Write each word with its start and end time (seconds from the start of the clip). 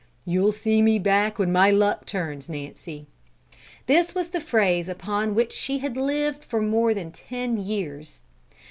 "You'll 0.25 0.51
see 0.51 0.81
me 0.81 0.97
back 0.97 1.37
when 1.37 1.51
my 1.51 1.69
luck 1.69 2.07
turns, 2.07 2.49
Nancy;" 2.49 3.05
this 3.85 4.15
was 4.15 4.29
the 4.29 4.39
phrase 4.41 4.89
upon 4.89 5.35
which 5.35 5.51
she 5.51 5.77
had 5.77 5.95
lived 5.95 6.43
for 6.43 6.59
more 6.59 6.95
than 6.95 7.11
ten 7.11 7.57
years. 7.63 8.19